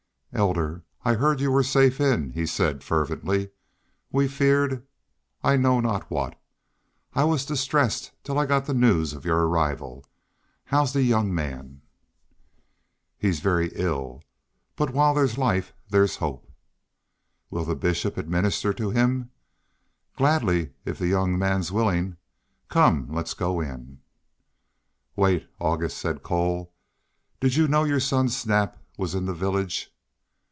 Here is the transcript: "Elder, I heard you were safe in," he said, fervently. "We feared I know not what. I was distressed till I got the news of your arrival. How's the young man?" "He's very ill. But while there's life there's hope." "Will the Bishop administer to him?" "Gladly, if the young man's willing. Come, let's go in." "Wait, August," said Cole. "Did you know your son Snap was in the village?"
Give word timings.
"Elder, 0.33 0.85
I 1.03 1.15
heard 1.15 1.41
you 1.41 1.51
were 1.51 1.61
safe 1.61 1.99
in," 1.99 2.29
he 2.31 2.45
said, 2.45 2.85
fervently. 2.85 3.49
"We 4.13 4.29
feared 4.29 4.87
I 5.43 5.57
know 5.57 5.81
not 5.81 6.09
what. 6.09 6.39
I 7.13 7.25
was 7.25 7.45
distressed 7.45 8.13
till 8.23 8.39
I 8.39 8.45
got 8.45 8.65
the 8.65 8.73
news 8.73 9.11
of 9.11 9.25
your 9.25 9.45
arrival. 9.45 10.05
How's 10.63 10.93
the 10.93 11.03
young 11.03 11.35
man?" 11.35 11.81
"He's 13.17 13.41
very 13.41 13.71
ill. 13.73 14.23
But 14.77 14.91
while 14.91 15.13
there's 15.13 15.37
life 15.37 15.73
there's 15.89 16.15
hope." 16.15 16.49
"Will 17.49 17.65
the 17.65 17.75
Bishop 17.75 18.15
administer 18.15 18.71
to 18.71 18.89
him?" 18.89 19.31
"Gladly, 20.15 20.71
if 20.85 20.97
the 20.97 21.07
young 21.09 21.37
man's 21.37 21.73
willing. 21.73 22.15
Come, 22.69 23.07
let's 23.11 23.33
go 23.33 23.59
in." 23.59 23.99
"Wait, 25.17 25.45
August," 25.59 25.97
said 25.97 26.23
Cole. 26.23 26.71
"Did 27.41 27.57
you 27.57 27.67
know 27.67 27.83
your 27.83 27.99
son 27.99 28.29
Snap 28.29 28.81
was 28.95 29.13
in 29.13 29.25
the 29.25 29.33
village?" 29.33 29.89